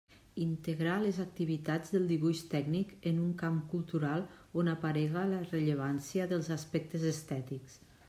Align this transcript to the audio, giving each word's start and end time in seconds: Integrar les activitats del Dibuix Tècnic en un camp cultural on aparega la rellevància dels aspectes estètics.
Integrar 0.43 0.95
les 1.03 1.19
activitats 1.23 1.93
del 1.97 2.07
Dibuix 2.13 2.41
Tècnic 2.55 2.97
en 3.13 3.21
un 3.27 3.37
camp 3.43 3.61
cultural 3.75 4.27
on 4.63 4.75
aparega 4.75 5.29
la 5.37 5.47
rellevància 5.55 6.31
dels 6.37 6.55
aspectes 6.61 7.11
estètics. 7.17 7.83